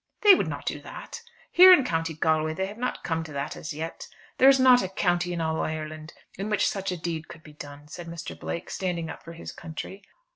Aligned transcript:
"They 0.21 0.33
would 0.33 0.47
not 0.47 0.65
do 0.65 0.81
that. 0.81 1.21
Here 1.51 1.71
in 1.71 1.83
County 1.83 2.15
Galway 2.15 2.55
they 2.55 2.65
have 2.65 2.77
not 2.79 3.03
come 3.03 3.23
to 3.23 3.31
that 3.33 3.55
as 3.55 3.71
yet. 3.71 4.07
There 4.39 4.49
is 4.49 4.59
not 4.59 4.81
a 4.81 4.89
county 4.89 5.31
in 5.31 5.41
all 5.41 5.61
Ireland 5.61 6.13
in 6.39 6.49
which 6.49 6.67
such 6.67 6.91
a 6.91 6.97
deed 6.97 7.27
could 7.27 7.43
be 7.43 7.53
done," 7.53 7.87
said 7.87 8.07
Mr. 8.07 8.33
Blake, 8.39 8.71
standing 8.71 9.11
up 9.11 9.21
for 9.21 9.33
his 9.33 9.51
country. 9.51 10.01